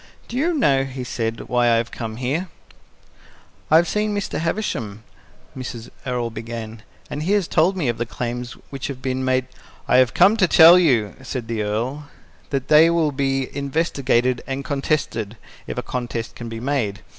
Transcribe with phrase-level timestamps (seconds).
[0.27, 2.47] "Do you know," he said, "why I have come here?"
[3.69, 4.39] "I have seen Mr.
[4.39, 5.03] Havisham,"
[5.55, 5.91] Mrs.
[6.07, 6.81] Errol began,
[7.11, 9.45] "and he has told me of the claims which have been made"
[9.87, 12.07] "I have come to tell you," said the Earl,
[12.49, 15.37] "that they will be investigated and contested,
[15.67, 17.01] if a contest can be made.